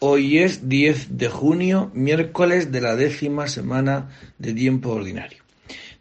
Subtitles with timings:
[0.00, 5.38] Hoy es 10 de junio, miércoles de la décima semana de tiempo ordinario.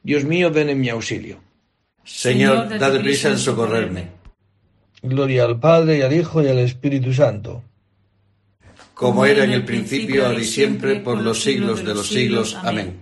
[0.04, 1.40] Dios mío, ven en mi auxilio.
[2.04, 4.10] Señor, dad prisa en socorrerme.
[5.02, 7.64] Gloria al Padre y al Hijo y al Espíritu Santo.
[8.94, 12.56] Como era en el principio, ahora y siempre, por los siglos de los siglos.
[12.64, 12.98] Amén.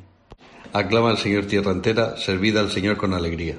[0.73, 3.55] Aclama al Señor tierra entera, servid al Señor con alegría.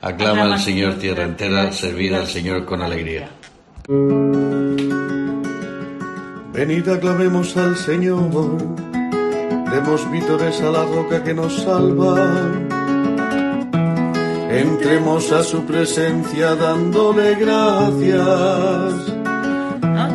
[0.00, 3.30] Aclama al Señor tierra entera, servid al Señor con alegría.
[6.52, 8.58] Venid aclamemos al Señor,
[9.72, 12.18] demos vítores a la roca que nos salva.
[14.50, 18.92] Entremos a su presencia dándole gracias,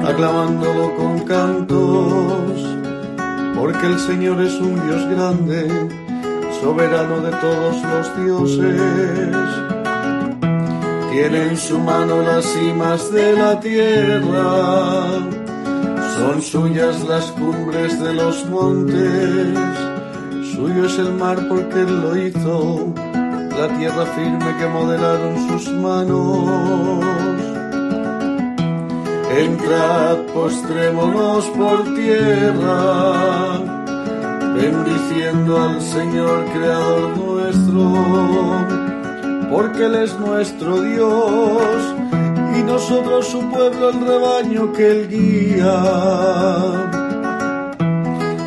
[0.06, 2.54] aclamándolo con cantos,
[3.56, 5.90] porque el Señor es un Dios grande,
[6.62, 8.82] soberano de todos los dioses.
[11.12, 15.47] Tiene en su mano las cimas de la tierra
[16.18, 19.58] son suyas las cumbres de los montes,
[20.54, 27.06] suyo es el mar porque él lo hizo, la tierra firme que modelaron sus manos.
[29.38, 33.60] Entrad, postrémonos por tierra,
[34.56, 37.94] bendiciendo al Señor Creador nuestro,
[39.52, 42.07] porque Él es nuestro Dios
[42.68, 45.78] nosotros su pueblo el rebaño que él guía.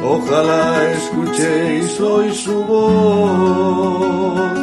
[0.05, 4.59] Ojalá escuchéis hoy su voz,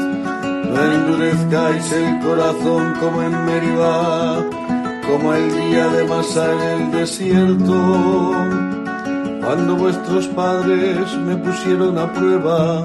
[0.72, 4.46] no endurezcáis el corazón como en Meribá,
[5.08, 7.78] como el día de Masá en el desierto,
[9.44, 12.84] cuando vuestros padres me pusieron a prueba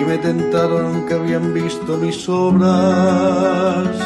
[0.00, 4.03] y me tentaron que habían visto mis obras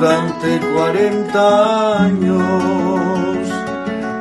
[0.00, 2.42] durante cuarenta años.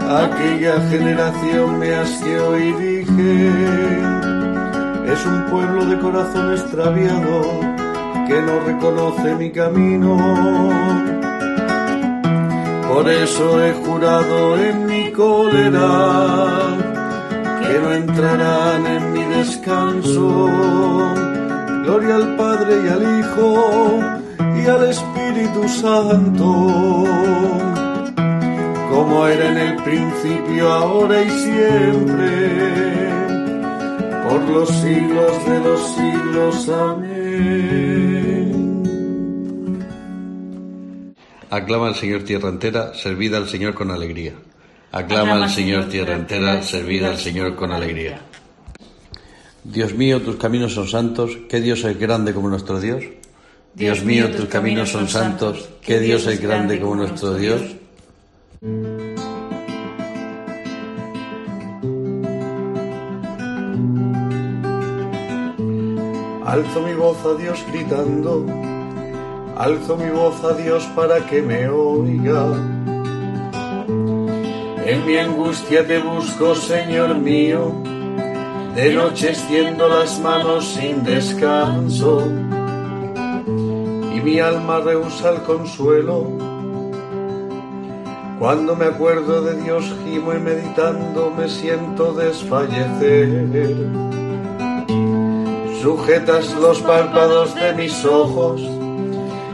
[0.09, 3.61] Aquella generación me asqueó y dije,
[5.13, 7.61] es un pueblo de corazón extraviado
[8.27, 10.17] que no reconoce mi camino.
[12.89, 16.57] Por eso he jurado en mi cólera
[17.61, 20.49] que no entrarán en mi descanso.
[21.83, 24.18] Gloria al Padre y al Hijo
[24.61, 26.45] y al Espíritu Santo,
[28.89, 32.49] como era en el principio, ahora y siempre,
[34.27, 36.69] por los siglos de los siglos.
[36.69, 37.19] Amén.
[41.49, 44.33] Aclama al Señor tierra entera, servida al Señor con alegría.
[44.91, 48.21] Aclama al Señor tierra entera, servida al Señor con alegría.
[49.63, 53.03] Dios mío, tus caminos son santos, ¿qué Dios es grande como nuestro Dios?
[53.73, 57.61] Dios mío, tus caminos son santos, ¿qué Dios es grande como nuestro Dios?
[66.45, 68.45] Alzo mi voz a Dios gritando,
[69.55, 72.47] alzo mi voz a Dios para que me oiga.
[74.85, 77.71] En mi angustia te busco, Señor mío,
[78.75, 82.27] de noche extiendo las manos sin descanso
[84.23, 86.27] mi alma rehúsa el consuelo.
[88.39, 93.75] Cuando me acuerdo de Dios gimo y meditando me siento desfallecer.
[95.81, 98.61] Sujetas los párpados de mis ojos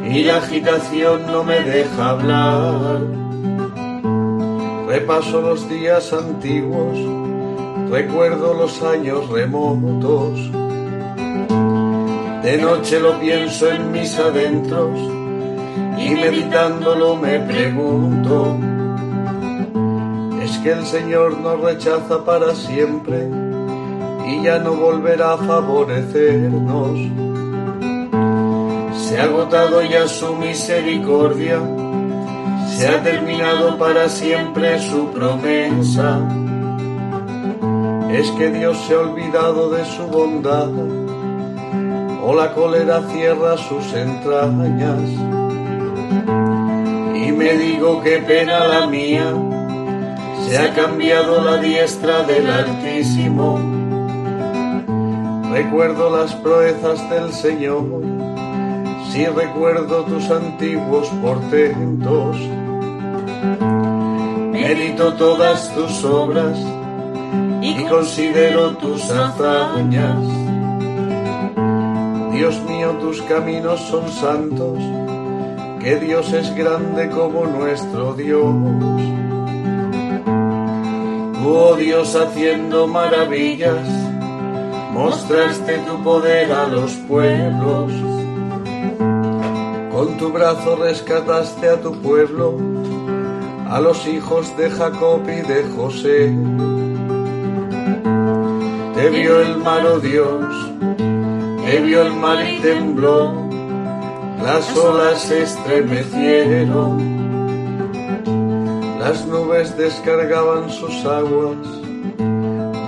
[0.04, 3.02] y la agitación no me deja hablar.
[4.88, 6.98] Repaso los días antiguos,
[7.90, 10.55] recuerdo los años remotos
[12.46, 15.00] de noche lo pienso en mis adentros
[15.98, 18.56] y meditándolo me pregunto,
[20.44, 23.28] ¿es que el Señor nos rechaza para siempre
[24.28, 27.00] y ya no volverá a favorecernos?
[29.08, 31.60] Se ha agotado ya su misericordia,
[32.78, 36.20] se ha terminado para siempre su promesa.
[38.12, 40.95] Es que Dios se ha olvidado de su bondad
[42.28, 45.00] o la cólera cierra sus entrañas.
[47.14, 49.32] Y me digo qué pena la mía,
[50.48, 53.60] se ha cambiado la diestra del Altísimo.
[55.52, 57.86] Recuerdo las proezas del Señor,
[59.12, 62.38] si recuerdo tus antiguos portentos.
[64.52, 66.58] Medito todas tus obras
[67.62, 70.55] y considero tus hazañas
[72.36, 74.78] Dios mío, tus caminos son santos,
[75.80, 78.54] que Dios es grande como nuestro Dios.
[81.46, 83.88] Oh Dios, haciendo maravillas,
[84.92, 87.94] mostraste tu poder a los pueblos.
[89.94, 92.58] Con tu brazo rescataste a tu pueblo,
[93.70, 96.36] a los hijos de Jacob y de José.
[98.94, 100.75] Te vio el mar, oh Dios,
[101.80, 103.34] vio el mar y tembló,
[104.44, 107.16] las olas se estremecieron.
[109.00, 111.58] Las nubes descargaban sus aguas,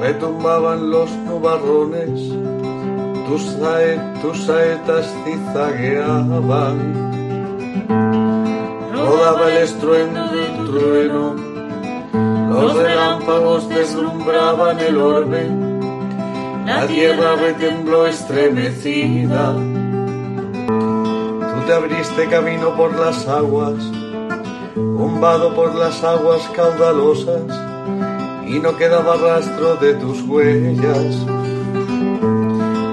[0.02, 2.34] retumbaban los nubarrones,
[3.28, 3.42] tus,
[4.46, 6.78] saetas cizagueaban.
[8.94, 11.36] Rodaba el estruendo del trueno,
[12.50, 15.77] los relámpagos deslumbraban el orbe,
[16.68, 19.54] la tierra retembló estremecida.
[20.68, 23.76] Tú te abriste camino por las aguas,
[24.76, 27.42] bombado por las aguas caudalosas
[28.46, 31.26] y no quedaba rastro de tus huellas.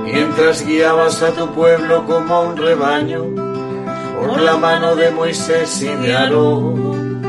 [0.05, 3.25] Mientras guiabas a tu pueblo como a un rebaño
[4.21, 7.21] por la mano de Moisés y de Aarón.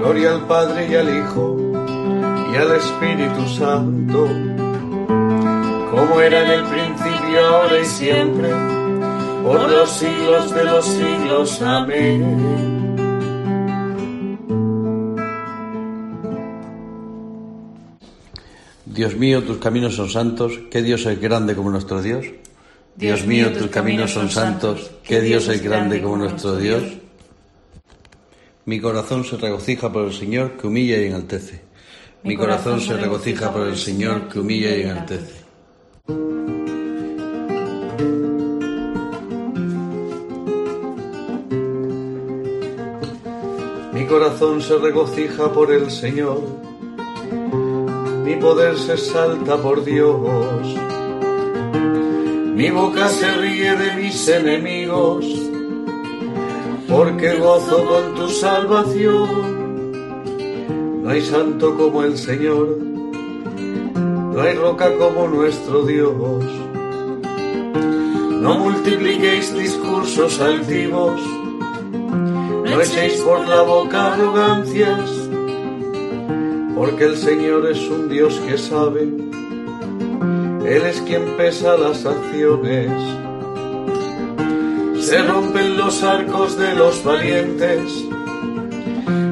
[0.00, 1.56] Gloria al Padre y al Hijo
[2.52, 4.28] y al Espíritu Santo,
[5.94, 8.50] como era en el principio, ahora y siempre,
[9.42, 11.62] por los siglos de los siglos.
[11.62, 12.74] Amén.
[18.86, 22.26] Dios mío, tus caminos son santos, ¿qué Dios es grande como nuestro Dios?
[22.96, 26.84] Dios mío, tus caminos son santos, ¿qué Dios es grande como nuestro Dios?
[28.66, 31.62] Mi corazón se regocija por el Señor que humilla y enaltece.
[32.22, 35.43] Mi corazón se regocija por el Señor que humilla y enaltece.
[43.92, 46.64] Mi corazón se regocija por el Señor
[48.24, 50.18] mi poder se salta por Dios.
[52.54, 55.26] Mi boca se ríe de mis enemigos,
[56.88, 59.92] porque gozo con tu salvación.
[61.02, 62.78] No hay santo como el Señor,
[64.44, 66.44] hay roca como nuestro Dios.
[68.40, 71.20] No multipliquéis discursos altivos,
[71.90, 75.24] no echéis por la boca arrogancias
[76.74, 82.90] porque el Señor es un Dios que sabe, Él es quien pesa las acciones.
[85.00, 88.04] Se rompen los arcos de los valientes,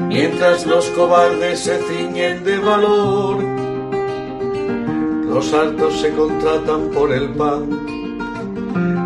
[0.07, 3.72] mientras los cobardes se ciñen de valor.
[5.33, 7.67] Los altos se contratan por el pan,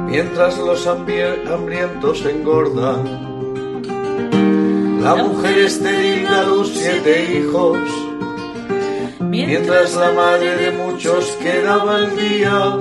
[0.07, 3.27] mientras los hambrientos engordan.
[5.01, 7.77] La mujer estéril da luz siete hijos,
[9.21, 12.77] mientras la madre de muchos quedaba al día.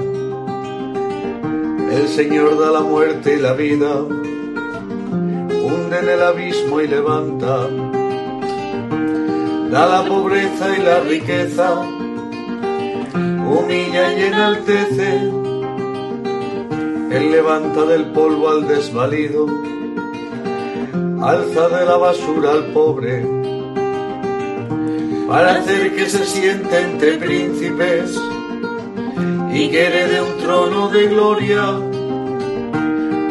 [1.93, 3.95] El Señor da la muerte y la vida,
[5.63, 7.69] hunde en el abismo y levanta,
[9.71, 11.96] da la pobreza y la riqueza,
[13.47, 15.17] humilla y enaltece.
[17.11, 19.47] Él levanta del polvo al desvalido,
[21.23, 23.37] alza de la basura al pobre
[25.29, 28.19] para hacer que se siente entre príncipes
[29.53, 31.65] y que herede un trono de gloria,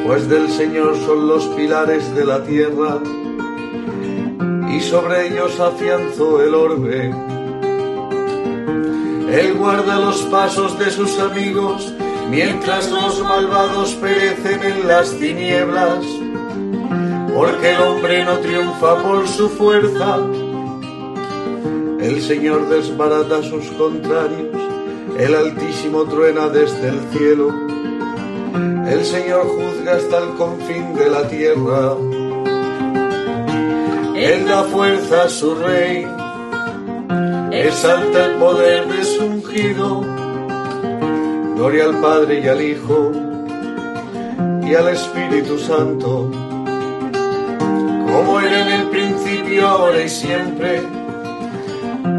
[0.06, 3.00] pues del Señor son los pilares de la tierra
[4.70, 7.14] y sobre ellos afianzó el orbe.
[9.30, 11.94] Él guarda los pasos de sus amigos
[12.30, 16.06] mientras los malvados perecen en las tinieblas,
[17.34, 20.20] porque el hombre no triunfa por su fuerza
[22.06, 24.56] el Señor desbarata a sus contrarios,
[25.18, 27.50] el Altísimo truena desde el cielo.
[28.88, 31.96] El Señor juzga hasta el confín de la tierra.
[34.16, 36.06] Él da fuerza a su rey,
[37.68, 40.02] exalta el poder de su ungido.
[41.56, 43.12] Gloria al Padre y al Hijo
[44.64, 46.30] y al Espíritu Santo,
[48.12, 50.82] como era en el principio, ahora y siempre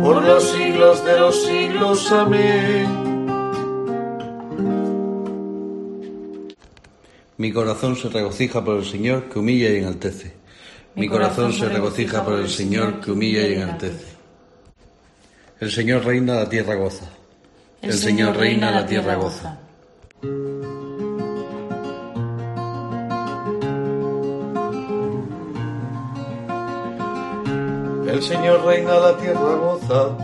[0.03, 2.13] por los siglos de los siglos.
[2.13, 2.87] Amén.
[7.39, 10.33] Mi corazón se regocija por el Señor que humilla y enaltece.
[10.95, 14.16] Mi corazón se regocija por el Señor que humilla y enaltece.
[15.59, 17.07] El Señor reina, la tierra goza.
[17.81, 19.59] El Señor reina, la tierra goza.
[28.07, 30.17] El Señor reina, la tierra goza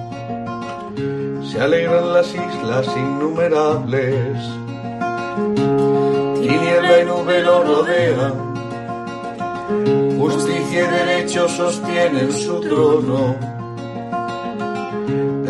[1.52, 4.36] se alegran las islas innumerables.
[6.40, 8.34] Tiniebla y nube lo rodean,
[10.18, 13.51] justicia y derecho sostienen su trono.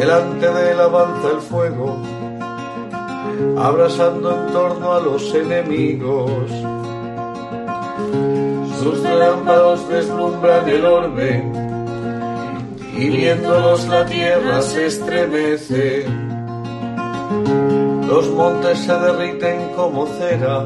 [0.02, 1.96] Delante de él avanza el fuego,
[3.56, 6.50] abrasando en torno a los enemigos.
[8.80, 11.44] Sus relámpagos deslumbran el orbe
[12.98, 16.04] y viéndolos la tierra se estremece.
[18.08, 20.62] Los montes se derriten como cera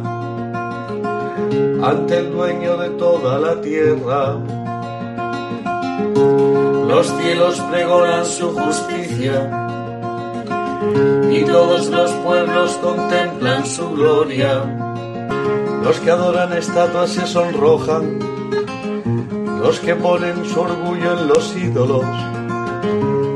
[1.86, 4.38] ante el dueño de toda la tierra.
[6.88, 9.50] Los cielos pregonan su justicia
[11.30, 14.64] y todos los pueblos contemplan su gloria.
[15.82, 18.36] Los que adoran estatuas se sonrojan
[19.66, 22.04] los que ponen su orgullo en los ídolos,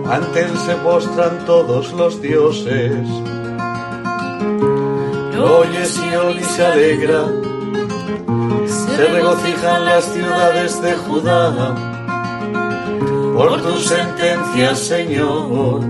[0.09, 2.95] ante él se postran todos los dioses.
[5.37, 7.25] Oye Sion y se alegra,
[8.67, 11.90] se regocijan las ciudades de Judá
[13.41, 15.81] por tu sentencia, Señor,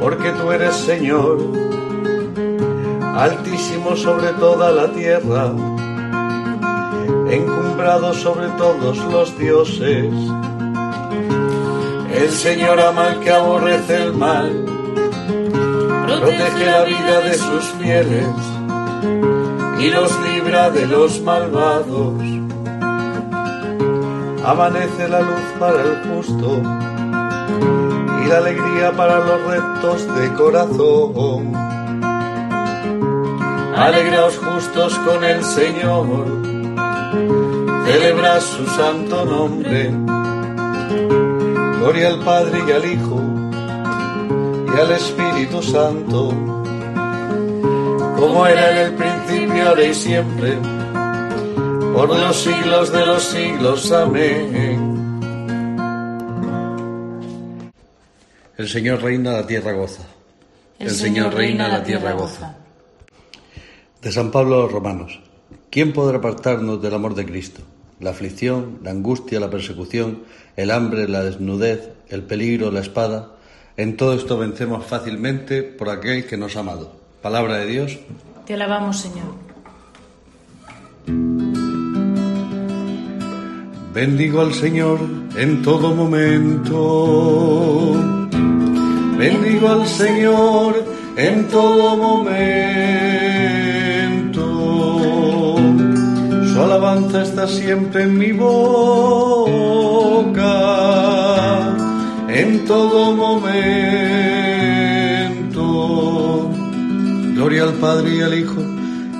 [0.00, 1.36] porque tú eres Señor,
[3.18, 5.52] altísimo sobre toda la tierra
[7.30, 10.10] encumbrado sobre todos los dioses.
[12.14, 14.64] El Señor ama al que aborrece el mal,
[16.06, 18.26] protege la vida de sus fieles
[19.80, 22.39] y los libra de los malvados.
[24.44, 26.62] Amanece la luz para el justo
[28.22, 31.54] y la alegría para los rectos de corazón.
[33.76, 36.06] Alegraos justos con el Señor
[37.86, 39.90] celebra su santo nombre.
[41.78, 43.20] Gloria al Padre y al Hijo
[44.74, 46.28] y al Espíritu Santo,
[48.18, 50.58] como era en el principio, ahora y siempre,
[51.92, 53.92] por los siglos de los siglos.
[53.92, 54.90] Amén.
[58.56, 60.02] El Señor reina, la tierra goza.
[60.78, 62.56] El, Señor reina, la tierra goza.
[64.02, 65.20] De San Pablo a los Romanos.
[65.70, 67.62] ¿Quién podrá apartarnos del amor de Cristo?
[68.00, 70.24] La aflicción, la angustia, la persecución,
[70.56, 73.32] el hambre, la desnudez, el peligro, la espada.
[73.76, 76.92] En todo esto vencemos fácilmente por aquel que nos ha amado.
[77.22, 77.98] Palabra de Dios.
[78.46, 79.49] Te alabamos, Señor.
[83.92, 85.00] Bendigo al Señor
[85.36, 87.94] en todo momento.
[89.18, 90.82] Bendigo al Señor
[91.16, 92.70] en todo momento
[96.80, 98.56] alabanza está siempre en mi boca,
[102.28, 103.50] en todo momento.
[107.34, 108.62] Gloria al Padre y al Hijo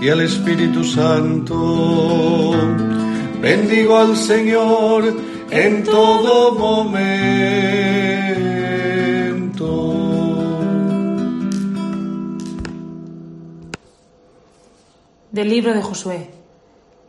[0.01, 2.55] y al Espíritu Santo.
[3.41, 5.15] Bendigo al Señor
[5.51, 7.01] en todo momento.
[15.33, 16.31] Del libro de Josué.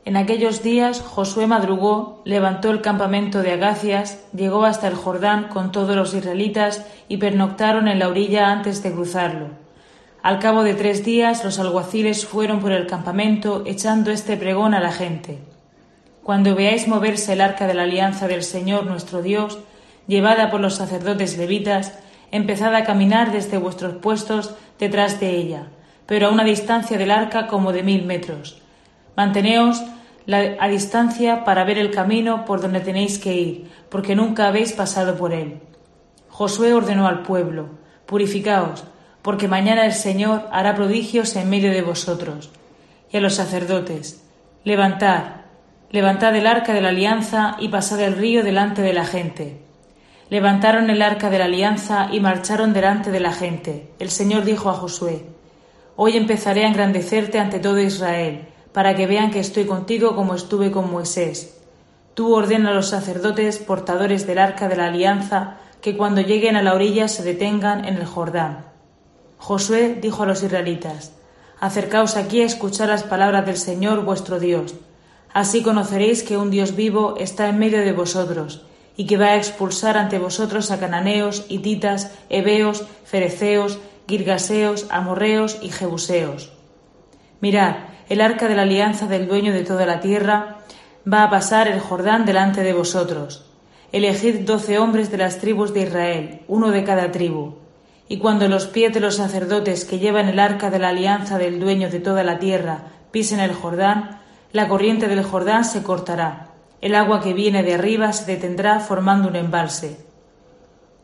[0.05, 5.73] En aquellos días Josué madrugó, levantó el campamento de Agacias, llegó hasta el Jordán con
[5.73, 9.47] todos los israelitas y pernoctaron en la orilla antes de cruzarlo.
[10.23, 14.79] Al cabo de tres días los alguaciles fueron por el campamento echando este pregón a
[14.79, 15.50] la gente.
[16.23, 19.59] Cuando veáis moverse el arca de la alianza del Señor nuestro Dios,
[20.07, 21.97] llevada por los sacerdotes levitas,
[22.31, 25.67] empezad a caminar desde vuestros puestos detrás de ella,
[26.05, 28.61] pero a una distancia del arca como de mil metros
[29.15, 29.83] Manteneos
[30.59, 35.17] a distancia para ver el camino por donde tenéis que ir, porque nunca habéis pasado
[35.17, 35.59] por él.
[36.29, 37.69] Josué ordenó al pueblo,
[38.05, 38.83] Purificaos,
[39.21, 42.51] porque mañana el Señor hará prodigios en medio de vosotros.
[43.11, 44.23] Y a los sacerdotes,
[44.63, 45.40] Levantad,
[45.91, 49.59] levantad el arca de la alianza y pasad el río delante de la gente.
[50.29, 53.91] Levantaron el arca de la alianza y marcharon delante de la gente.
[53.99, 55.25] El Señor dijo a Josué,
[55.97, 60.71] Hoy empezaré a engrandecerte ante todo Israel para que vean que estoy contigo como estuve
[60.71, 61.57] con Moisés.
[62.13, 66.63] Tú ordena a los sacerdotes portadores del arca de la alianza que cuando lleguen a
[66.63, 68.65] la orilla se detengan en el Jordán.
[69.37, 71.11] Josué dijo a los israelitas,
[71.59, 74.73] Acercaos aquí a escuchar las palabras del Señor vuestro Dios.
[75.33, 78.63] Así conoceréis que un Dios vivo está en medio de vosotros,
[78.97, 85.69] y que va a expulsar ante vosotros a cananeos, hititas, heveos, fereceos, girgaseos, amorreos y
[85.69, 86.51] jebuseos.
[87.39, 87.75] Mirad,
[88.09, 90.57] el arca de la alianza del dueño de toda la tierra,
[91.11, 93.45] va a pasar el Jordán delante de vosotros.
[93.91, 97.55] elegid doce hombres de las tribus de Israel, uno de cada tribu.
[98.07, 101.59] Y cuando los pies de los sacerdotes que llevan el arca de la alianza del
[101.59, 104.20] dueño de toda la tierra pisen el Jordán,
[104.51, 106.47] la corriente del Jordán se cortará,
[106.81, 109.97] el agua que viene de arriba se detendrá formando un embalse.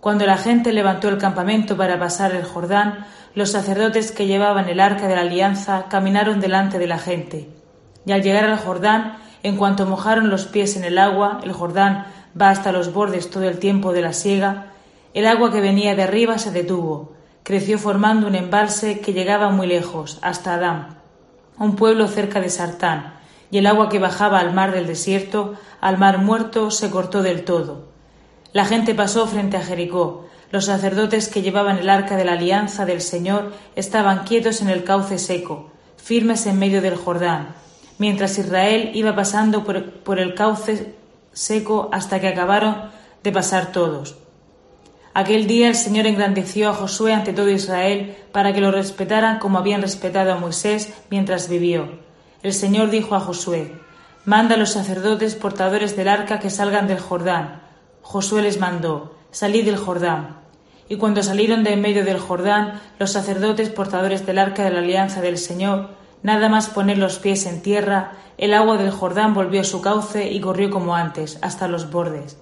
[0.01, 4.79] Cuando la gente levantó el campamento para pasar el Jordán, los sacerdotes que llevaban el
[4.79, 7.49] arca de la alianza caminaron delante de la gente.
[8.05, 12.07] Y al llegar al Jordán, en cuanto mojaron los pies en el agua, el Jordán
[12.39, 14.67] va hasta los bordes todo el tiempo de la siega,
[15.13, 17.13] el agua que venía de arriba se detuvo,
[17.43, 20.97] creció formando un embalse que llegaba muy lejos, hasta Adán,
[21.57, 23.16] un pueblo cerca de Sartán,
[23.51, 27.45] y el agua que bajaba al mar del desierto, al mar muerto, se cortó del
[27.45, 27.85] todo.
[28.53, 30.27] La gente pasó frente a Jericó.
[30.51, 34.83] Los sacerdotes que llevaban el arca de la alianza del Señor estaban quietos en el
[34.83, 37.49] cauce seco, firmes en medio del Jordán,
[37.97, 40.95] mientras Israel iba pasando por, por el cauce
[41.33, 42.89] seco hasta que acabaron
[43.23, 44.15] de pasar todos.
[45.13, 49.57] Aquel día el Señor engrandeció a Josué ante todo Israel para que lo respetaran como
[49.57, 52.06] habían respetado a Moisés mientras vivió.
[52.43, 53.73] El Señor dijo a Josué,
[54.25, 57.61] Manda a los sacerdotes portadores del arca que salgan del Jordán.
[58.01, 60.37] Josué les mandó, Salid del Jordán.
[60.89, 64.79] Y cuando salieron de en medio del Jordán, los sacerdotes portadores del arca de la
[64.79, 65.89] alianza del Señor,
[66.23, 70.39] nada más poner los pies en tierra, el agua del Jordán volvió su cauce y
[70.39, 72.37] corrió como antes, hasta los bordes.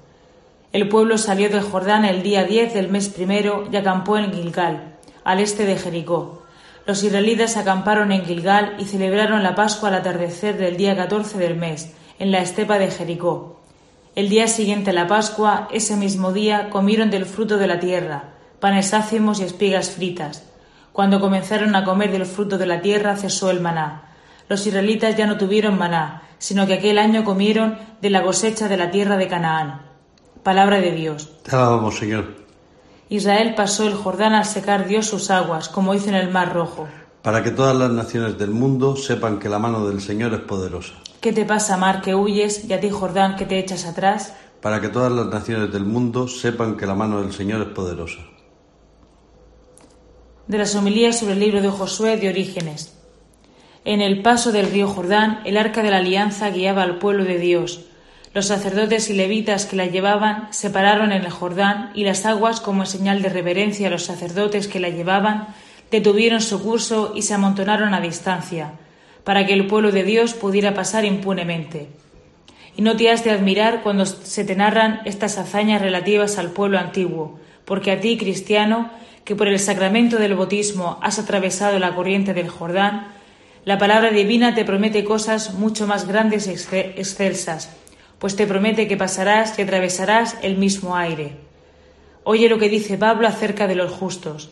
[0.73, 4.97] El pueblo salió del Jordán el día diez del mes primero y acampó en Gilgal,
[5.23, 6.44] al este de Jericó.
[6.85, 11.55] Los israelitas acamparon en Gilgal y celebraron la Pascua al atardecer del día catorce del
[11.55, 13.59] mes, en la estepa de Jericó.
[14.13, 18.35] El día siguiente a la Pascua, ese mismo día, comieron del fruto de la tierra,
[18.59, 20.47] panes ácimos y espigas fritas.
[20.93, 24.13] Cuando comenzaron a comer del fruto de la tierra, cesó el maná.
[24.47, 28.77] Los israelitas ya no tuvieron maná, sino que aquel año comieron de la cosecha de
[28.77, 29.81] la tierra de Canaán.
[30.43, 31.41] Palabra de Dios.
[31.41, 32.44] Te alabamos, Señor.
[33.09, 36.87] Israel pasó el Jordán al secar Dios sus aguas, como hizo en el Mar Rojo.
[37.22, 40.94] Para que todas las naciones del mundo sepan que la mano del Señor es poderosa.
[41.22, 44.33] ¿Qué te pasa, Mar, que huyes, y a ti, Jordán, que te echas atrás?
[44.59, 48.22] Para que todas las naciones del mundo sepan que la mano del Señor es poderosa.
[50.48, 52.96] De las homilías sobre el libro de Josué de Orígenes.
[53.83, 57.37] En el paso del río Jordán, el arca de la alianza guiaba al pueblo de
[57.37, 57.85] Dios
[58.35, 62.59] los sacerdotes y levitas que la llevaban se pararon en el Jordán y las aguas,
[62.59, 65.48] como señal de reverencia a los sacerdotes que la llevaban,
[65.89, 68.74] detuvieron su curso y se amontonaron a distancia,
[69.24, 71.87] para que el pueblo de Dios pudiera pasar impunemente.
[72.75, 76.77] Y no te has de admirar cuando se te narran estas hazañas relativas al pueblo
[76.77, 78.91] antiguo, porque a ti, cristiano,
[79.24, 83.07] que por el sacramento del bautismo has atravesado la corriente del Jordán,
[83.63, 87.69] la palabra divina te promete cosas mucho más grandes y excelsas
[88.25, 91.33] pues te promete que pasarás y atravesarás el mismo aire.
[92.24, 94.50] Oye lo que dice Pablo acerca de los justos.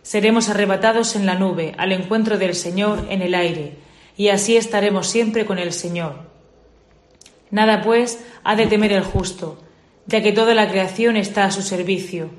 [0.00, 3.74] Seremos arrebatados en la nube al encuentro del Señor en el aire,
[4.16, 6.14] y así estaremos siempre con el Señor.
[7.50, 9.62] Nada, pues, ha de temer el justo,
[10.06, 12.30] ya que toda la creación está a su servicio.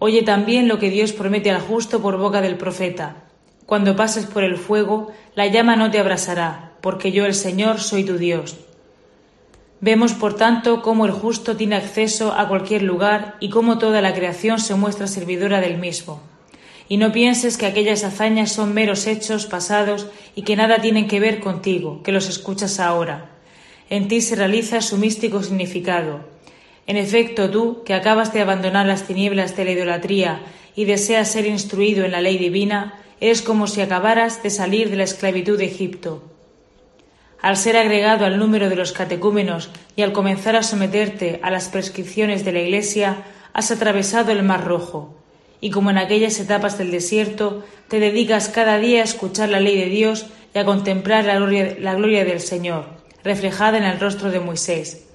[0.00, 3.28] Oye también lo que Dios promete al justo por boca del profeta.
[3.64, 8.02] Cuando pases por el fuego, la llama no te abrasará, porque yo el Señor soy
[8.02, 8.56] tu Dios.
[9.82, 14.12] Vemos, por tanto, cómo el justo tiene acceso a cualquier lugar y cómo toda la
[14.12, 16.20] creación se muestra servidora del mismo.
[16.86, 21.18] Y no pienses que aquellas hazañas son meros hechos pasados y que nada tienen que
[21.18, 23.30] ver contigo, que los escuchas ahora.
[23.88, 26.28] En ti se realiza su místico significado.
[26.86, 30.42] En efecto, tú, que acabas de abandonar las tinieblas de la idolatría
[30.76, 34.96] y deseas ser instruido en la ley divina, eres como si acabaras de salir de
[34.96, 36.29] la esclavitud de Egipto
[37.42, 41.68] al ser agregado al número de los catecúmenos y al comenzar a someterte a las
[41.68, 45.16] prescripciones de la Iglesia, has atravesado el Mar Rojo,
[45.60, 49.76] y como en aquellas etapas del desierto, te dedicas cada día a escuchar la ley
[49.76, 51.36] de Dios y a contemplar la
[51.94, 52.86] gloria, del Señor,
[53.22, 55.06] reflejada en el rostro de Moisés.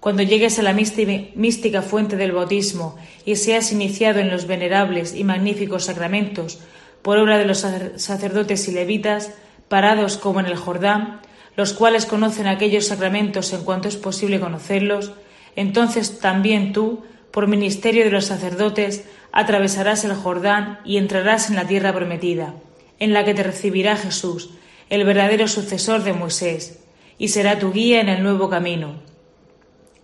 [0.00, 5.22] Cuando llegues a la mística fuente del bautismo y seas iniciado en los venerables y
[5.22, 6.58] magníficos sacramentos
[7.02, 9.32] por obra de los sacerdotes y levitas,
[9.68, 11.21] parados como en el Jordán,
[11.56, 15.12] los cuales conocen aquellos sacramentos en cuanto es posible conocerlos,
[15.56, 21.66] entonces también tú, por ministerio de los sacerdotes, atravesarás el Jordán y entrarás en la
[21.66, 22.54] tierra prometida,
[22.98, 24.50] en la que te recibirá Jesús,
[24.88, 26.80] el verdadero sucesor de Moisés,
[27.18, 28.94] y será tu guía en el nuevo camino.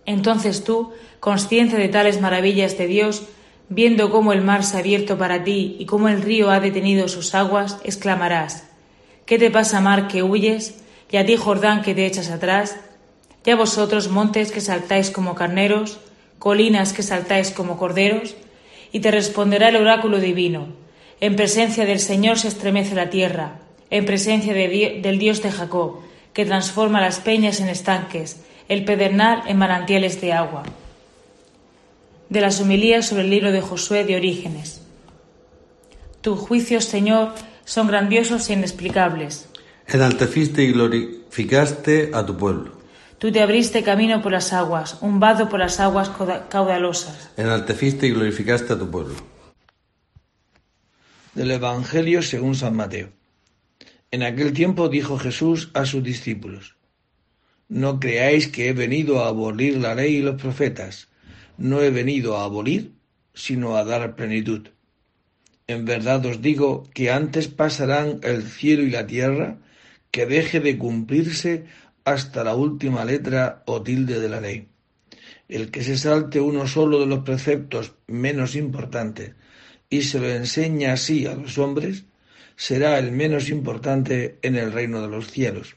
[0.05, 3.27] Entonces tú, consciente de tales maravillas de Dios,
[3.69, 7.07] viendo cómo el mar se ha abierto para ti y cómo el río ha detenido
[7.07, 8.69] sus aguas, exclamarás
[9.29, 10.81] ¿Qué te pasa, mar, que huyes?
[11.11, 12.75] Y a ti, Jordán, que te echas atrás,
[13.43, 15.99] ya vosotros, montes que saltáis como carneros,
[16.37, 18.35] colinas que saltáis como corderos?
[18.91, 20.67] Y te responderá el oráculo divino.
[21.19, 25.99] En presencia del Señor se estremece la tierra, en presencia del Dios de Jacob,
[26.33, 30.63] que transforma las peñas en estanques, el pedernal en manantiales de agua.
[32.29, 34.81] De las homilías sobre el libro de Josué de Orígenes.
[36.21, 37.33] Tus juicios, Señor,
[37.65, 39.48] son grandiosos e inexplicables.
[39.91, 42.77] Enalteciste y glorificaste a tu pueblo.
[43.17, 46.11] Tú te abriste camino por las aguas, un vado por las aguas
[46.47, 47.31] caudalosas.
[47.37, 49.15] Enalteciste y glorificaste a tu pueblo.
[51.33, 53.09] Del Evangelio según San Mateo.
[54.11, 56.75] En aquel tiempo dijo Jesús a sus discípulos,
[57.67, 61.07] No creáis que he venido a abolir la ley y los profetas.
[61.57, 62.93] No he venido a abolir,
[63.33, 64.69] sino a dar plenitud.
[65.65, 69.57] En verdad os digo que antes pasarán el cielo y la tierra
[70.11, 71.65] que deje de cumplirse
[72.03, 74.67] hasta la última letra o tilde de la ley.
[75.47, 79.33] El que se salte uno solo de los preceptos menos importantes
[79.89, 82.05] y se lo enseña así a los hombres,
[82.55, 85.75] será el menos importante en el reino de los cielos.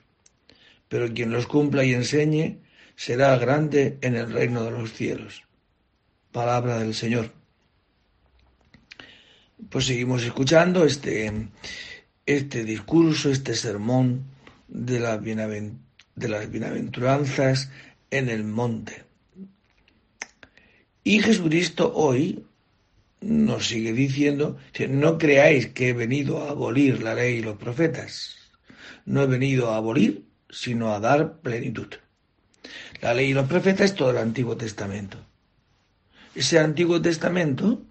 [0.89, 2.59] Pero quien los cumpla y enseñe
[2.97, 5.45] será grande en el reino de los cielos.
[6.33, 7.33] Palabra del Señor
[9.71, 11.31] pues seguimos escuchando este,
[12.27, 14.25] este discurso, este sermón
[14.69, 14.99] de,
[16.15, 17.71] de las bienaventuranzas
[18.11, 19.05] en el monte.
[21.05, 22.45] Y Jesucristo hoy
[23.21, 24.59] nos sigue diciendo,
[24.89, 28.37] no creáis que he venido a abolir la ley y los profetas.
[29.05, 31.89] No he venido a abolir, sino a dar plenitud.
[33.01, 35.19] La ley y los profetas es todo el Antiguo Testamento.
[36.35, 37.83] Ese Antiguo Testamento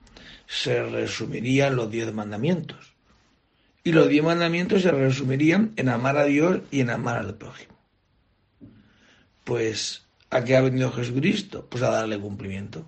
[0.47, 2.90] se resumirían los diez mandamientos.
[3.83, 7.75] Y los diez mandamientos se resumirían en amar a Dios y en amar al prójimo.
[9.43, 11.65] Pues, ¿a qué ha venido Jesucristo?
[11.67, 12.85] Pues a darle cumplimiento.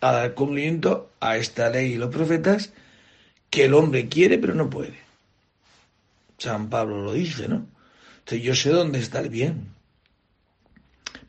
[0.00, 2.72] A dar cumplimiento a esta ley y los profetas
[3.50, 4.98] que el hombre quiere pero no puede.
[6.38, 7.66] San Pablo lo dice, ¿no?
[8.18, 9.68] Entonces yo sé dónde está el bien.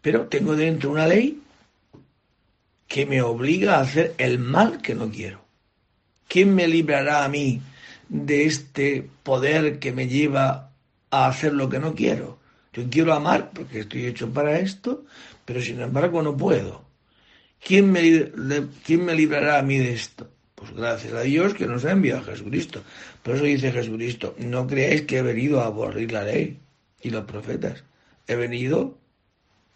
[0.01, 1.41] Pero tengo dentro una ley
[2.87, 5.45] que me obliga a hacer el mal que no quiero.
[6.27, 7.61] ¿Quién me librará a mí
[8.09, 10.71] de este poder que me lleva
[11.11, 12.39] a hacer lo que no quiero?
[12.73, 15.05] Yo quiero amar porque estoy hecho para esto,
[15.45, 16.85] pero sin embargo no puedo.
[17.63, 18.31] ¿Quién me,
[18.85, 20.29] ¿quién me librará a mí de esto?
[20.53, 22.83] Pues gracias a Dios que nos ha enviado a Jesucristo.
[23.23, 26.59] Por eso dice Jesucristo, no creáis que he venido a aburrir la ley
[27.01, 27.83] y los profetas.
[28.27, 28.97] He venido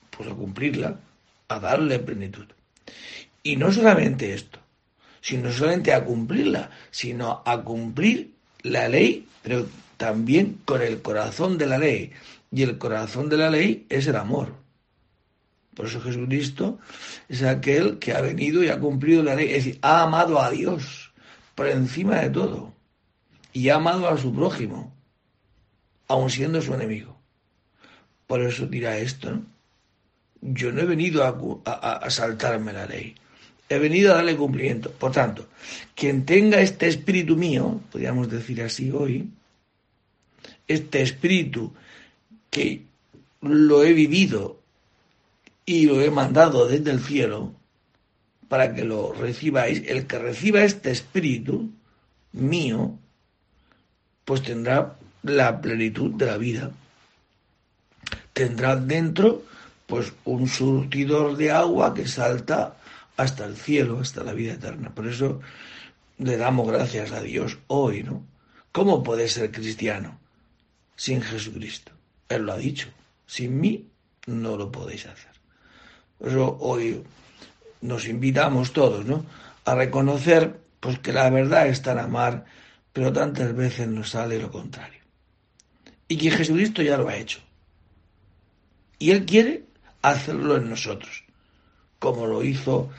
[0.09, 0.99] pues a cumplirla,
[1.47, 2.45] a darle plenitud.
[3.43, 4.59] Y no solamente esto,
[5.21, 11.67] sino solamente a cumplirla, sino a cumplir la ley, pero también con el corazón de
[11.67, 12.11] la ley.
[12.51, 14.53] Y el corazón de la ley es el amor.
[15.75, 16.79] Por eso Jesucristo
[17.29, 20.49] es aquel que ha venido y ha cumplido la ley, es decir, ha amado a
[20.49, 21.13] Dios
[21.55, 22.73] por encima de todo
[23.53, 24.93] y ha amado a su prójimo,
[26.07, 27.17] aun siendo su enemigo.
[28.27, 29.39] Por eso dirá esto.
[30.41, 33.15] Yo no he venido a saltarme la ley,
[33.75, 34.91] he venido a darle cumplimiento.
[34.91, 35.47] Por tanto,
[35.95, 39.29] quien tenga este espíritu mío, podríamos decir así hoy,
[40.67, 41.73] este espíritu
[42.49, 42.83] que
[43.41, 44.59] lo he vivido
[45.65, 47.53] y lo he mandado desde el cielo
[48.47, 51.71] para que lo recibáis, el que reciba este espíritu
[52.33, 52.97] mío,
[54.25, 56.71] pues tendrá la plenitud de la vida.
[58.33, 59.43] Tendrá dentro
[59.87, 62.77] pues un surtidor de agua que salta
[63.21, 64.93] hasta el cielo, hasta la vida eterna.
[64.93, 65.41] Por eso
[66.17, 68.25] le damos gracias a Dios hoy, ¿no?
[68.71, 70.19] ¿Cómo puede ser cristiano
[70.95, 71.91] sin Jesucristo?
[72.29, 72.89] Él lo ha dicho.
[73.25, 73.87] Sin mí
[74.27, 75.31] no lo podéis hacer.
[76.17, 77.03] Por eso hoy
[77.81, 79.25] nos invitamos todos, ¿no?
[79.65, 82.45] A reconocer pues que la verdad está en amar,
[82.93, 85.01] pero tantas veces nos sale lo contrario.
[86.07, 87.39] Y que Jesucristo ya lo ha hecho.
[88.99, 89.65] Y Él quiere
[90.01, 91.23] hacerlo en nosotros,
[91.99, 92.89] como lo hizo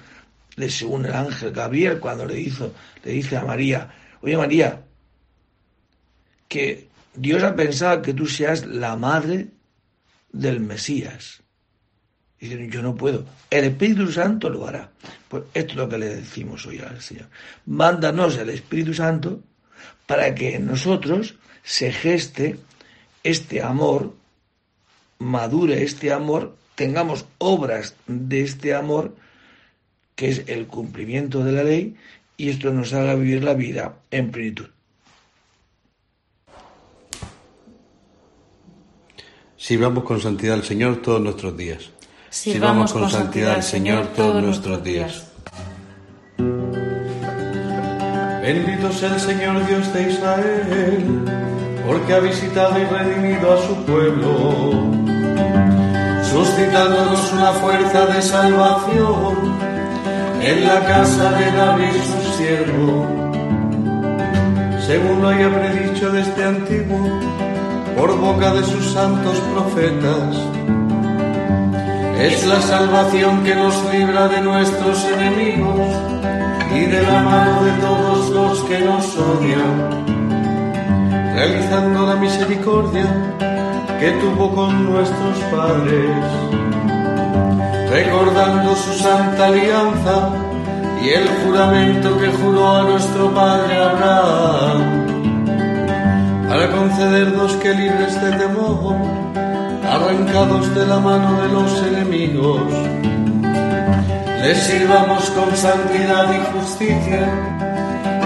[0.57, 4.83] según el ángel Gabriel cuando le, hizo, le dice a María, oye María,
[6.49, 9.49] que Dios ha pensado que tú seas la madre
[10.33, 11.43] del Mesías.
[12.38, 13.25] Y dicen, yo no puedo.
[13.51, 14.91] El Espíritu Santo lo hará.
[15.29, 17.29] Pues esto es lo que le decimos hoy al Señor.
[17.67, 19.43] Mándanos el Espíritu Santo
[20.07, 22.59] para que en nosotros se geste
[23.23, 24.15] este amor,
[25.19, 29.15] madure este amor, tengamos obras de este amor
[30.23, 31.97] que es el cumplimiento de la ley,
[32.37, 34.69] y esto nos haga vivir la vida en plenitud.
[39.57, 41.91] Sirvamos con santidad al Señor todos nuestros días.
[42.31, 45.27] Sirvamos con santidad al Señor todos nuestros días.
[48.43, 51.05] Bendito sea el Señor Dios de Israel,
[51.85, 54.71] porque ha visitado y redimido a su pueblo,
[56.31, 59.52] suscitándonos una fuerza de salvación
[60.45, 63.07] en la casa de David su siervo,
[64.87, 67.21] según lo haya predicho desde antiguo
[67.97, 70.37] por boca de sus santos profetas.
[72.19, 75.89] Es la salvación que nos libra de nuestros enemigos
[76.75, 80.05] y de la mano de todos los que nos odian,
[81.35, 83.07] realizando la misericordia
[84.01, 86.11] que tuvo con nuestros padres,
[87.93, 90.31] recordando su santa alianza
[91.03, 94.79] y el juramento que juró a nuestro padre Abraham,
[96.49, 98.97] para concedernos que libres de temor,
[99.87, 102.63] arrancados de la mano de los enemigos,
[104.41, 107.29] les sirvamos con santidad y justicia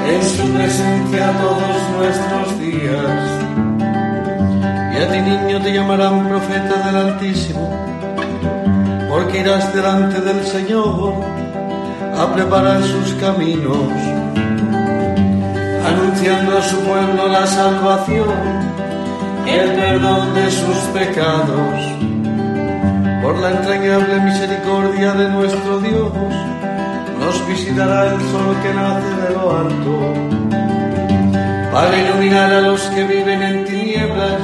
[0.09, 3.47] en su presencia todos nuestros días.
[4.95, 7.66] Y a ti niño te llamarán profeta del Altísimo,
[9.17, 11.15] porque irás delante del Señor
[12.19, 13.89] a preparar sus caminos,
[15.89, 18.29] anunciando a su pueblo la salvación
[19.47, 21.77] el perdón de sus pecados.
[23.23, 26.13] Por la entrañable misericordia de nuestro Dios,
[27.19, 29.95] nos visitará el sol que nace de lo alto,
[31.73, 34.43] para iluminar a los que viven en tinieblas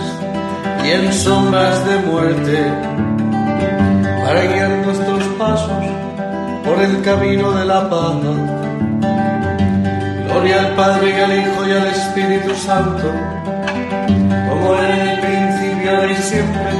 [0.82, 3.11] y en sombras de muerte,
[4.32, 5.84] para guiar nuestros pasos
[6.64, 8.16] por el camino de la paz.
[10.24, 13.12] Gloria al Padre y al Hijo y al Espíritu Santo,
[14.48, 16.70] como en el principio y siempre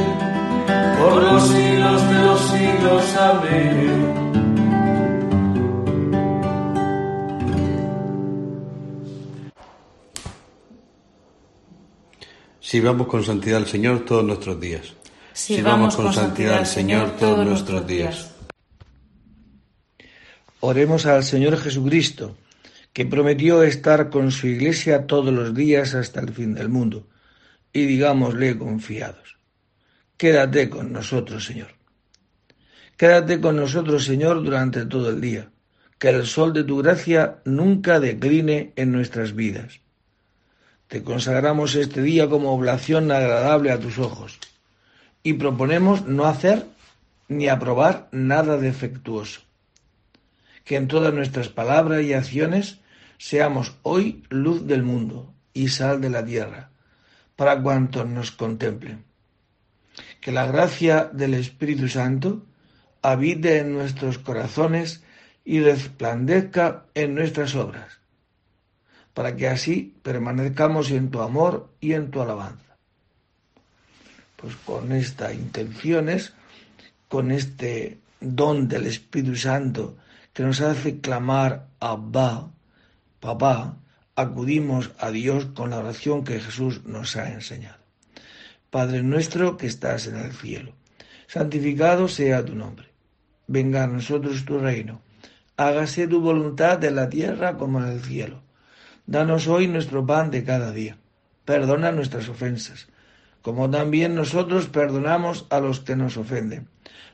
[0.98, 3.16] por los siglos de los siglos.
[3.18, 3.92] Amén.
[12.60, 15.01] Sirvamos con santidad al Señor todos nuestros días.
[15.42, 18.30] Sirvamos con santidad al Señor todos nuestros días.
[20.60, 22.36] Oremos al Señor Jesucristo,
[22.92, 27.08] que prometió estar con su iglesia todos los días hasta el fin del mundo,
[27.72, 29.36] y digámosle confiados.
[30.16, 31.74] Quédate con nosotros, Señor.
[32.96, 35.50] Quédate con nosotros, Señor, durante todo el día.
[35.98, 39.80] Que el sol de tu gracia nunca decline en nuestras vidas.
[40.86, 44.38] Te consagramos este día como oblación agradable a tus ojos
[45.22, 46.66] y proponemos no hacer
[47.28, 49.40] ni aprobar nada defectuoso.
[50.64, 52.80] Que en todas nuestras palabras y acciones
[53.18, 56.70] seamos hoy luz del mundo y sal de la tierra
[57.36, 59.04] para cuantos nos contemplen
[60.20, 62.46] que la gracia del Espíritu Santo
[63.02, 65.02] habite en nuestros corazones
[65.44, 67.98] y resplandezca en nuestras obras,
[69.12, 72.71] para que así permanezcamos en tu amor y en tu alabanza.
[74.42, 76.34] Pues con estas intenciones,
[77.08, 79.96] con este don del Espíritu Santo
[80.32, 82.50] que nos hace clamar Abba,
[83.20, 83.76] papá,
[84.16, 87.78] acudimos a Dios con la oración que Jesús nos ha enseñado.
[88.68, 90.74] Padre nuestro que estás en el cielo,
[91.28, 92.88] santificado sea tu nombre.
[93.46, 95.02] Venga a nosotros tu reino.
[95.56, 98.42] Hágase tu voluntad en la tierra como en el cielo.
[99.06, 100.96] Danos hoy nuestro pan de cada día.
[101.44, 102.88] Perdona nuestras ofensas,
[103.42, 106.68] como también nosotros perdonamos a los que nos ofenden.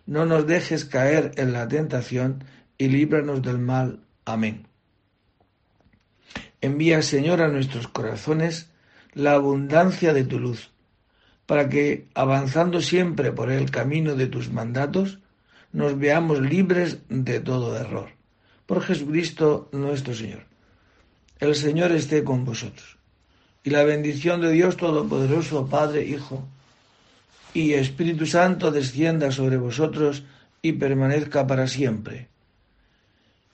[0.07, 2.45] No nos dejes caer en la tentación
[2.77, 4.01] y líbranos del mal.
[4.25, 4.67] Amén.
[6.61, 8.71] Envía, Señor, a nuestros corazones
[9.15, 10.71] la abundancia de tu luz
[11.47, 15.19] para que, avanzando siempre por el camino de tus mandatos,
[15.73, 18.11] nos veamos libres de todo error.
[18.67, 20.45] Por Jesucristo nuestro Señor.
[21.41, 22.98] El Señor esté con vosotros.
[23.65, 26.47] Y la bendición de Dios Todopoderoso, Padre, Hijo
[27.55, 30.23] y Espíritu Santo descienda sobre vosotros
[30.63, 32.29] y permanezca para siempre.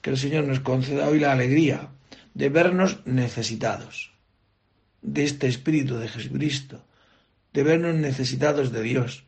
[0.02, 1.88] Que el Señor nos conceda hoy la alegría
[2.34, 4.12] de vernos necesitados
[5.02, 6.82] de este Espíritu de Jesucristo
[7.54, 9.24] de vernos necesitados de Dios,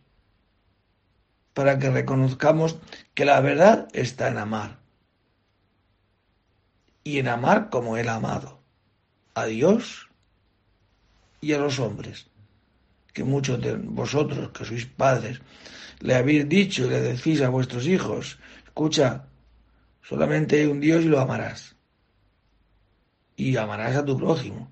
[1.55, 2.77] para que reconozcamos
[3.15, 4.81] que la verdad está en amar,
[7.05, 8.61] y en amar como Él ha amado,
[9.35, 10.06] a Dios
[11.41, 12.27] y a los hombres,
[13.13, 15.41] que muchos de vosotros, que sois padres,
[16.01, 19.27] le habéis dicho y le decís a vuestros hijos, escucha,
[20.03, 21.77] solamente hay un Dios y lo amarás,
[23.37, 24.71] y amarás a tu prójimo.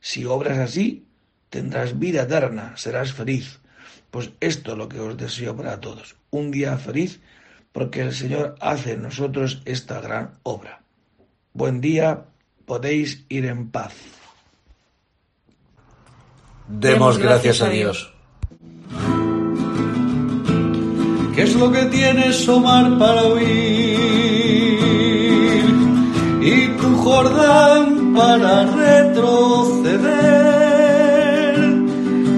[0.00, 1.06] Si obras así,
[1.50, 3.60] tendrás vida eterna, serás feliz.
[4.10, 6.16] Pues esto es lo que os deseo para todos.
[6.30, 7.20] Un día feliz
[7.72, 10.82] porque el Señor hace en nosotros esta gran obra.
[11.52, 12.26] Buen día,
[12.64, 14.19] podéis ir en paz.
[16.78, 18.12] Demos gracias a Dios.
[21.34, 23.98] ¿Qué es lo que tienes Omar para huir?
[26.42, 30.10] Y tu Jordán para retroceder.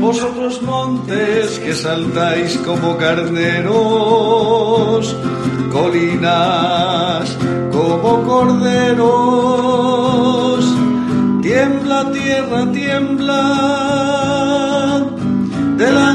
[0.00, 3.54] Vosotros montes que saltáis como carneros,
[5.72, 7.36] colinas
[7.70, 9.44] como corderos.
[11.42, 13.91] Tiembla tierra, tiembla
[15.82, 16.11] de la